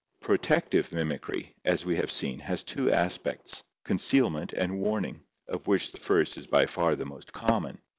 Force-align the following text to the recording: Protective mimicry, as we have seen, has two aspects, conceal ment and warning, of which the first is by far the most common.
Protective 0.19 0.91
mimicry, 0.91 1.53
as 1.63 1.85
we 1.85 1.95
have 1.97 2.09
seen, 2.11 2.39
has 2.39 2.63
two 2.63 2.91
aspects, 2.91 3.61
conceal 3.83 4.31
ment 4.31 4.51
and 4.51 4.79
warning, 4.79 5.21
of 5.47 5.67
which 5.67 5.91
the 5.91 5.99
first 5.99 6.39
is 6.39 6.47
by 6.47 6.65
far 6.65 6.95
the 6.95 7.05
most 7.05 7.31
common. 7.31 7.77